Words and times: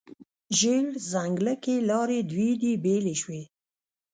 زیړ 0.57 0.83
ځنګله 1.11 1.53
کې 1.63 1.75
لارې 1.89 2.19
دوې 2.31 2.51
دي، 2.61 2.71
بیلې 2.83 3.15
شوې 3.21 3.41